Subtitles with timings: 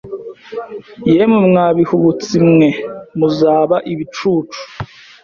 [1.15, 2.69] Yemwe mwa bihubutsi mwe
[3.17, 4.61] muzaba ibicucu